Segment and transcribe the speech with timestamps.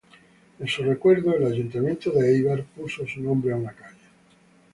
[0.57, 4.01] En su recuerdo el ayuntamiento de Éibar puso su nombre a una calle.